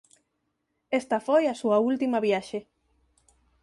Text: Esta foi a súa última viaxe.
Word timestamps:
Esta 0.99 1.17
foi 1.27 1.43
a 1.47 1.57
súa 1.61 1.77
última 1.89 2.17
viaxe. 2.27 2.59